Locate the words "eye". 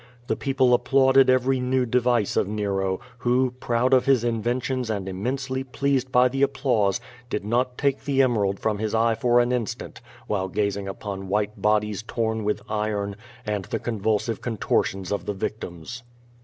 8.95-9.13